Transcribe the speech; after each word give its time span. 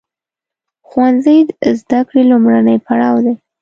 ښوونځی 0.87 1.37
د 1.61 1.63
زده 1.81 1.99
کړې 2.07 2.21
لومړنی 2.31 2.77
پړاو 2.85 3.15
دی. 3.25 3.35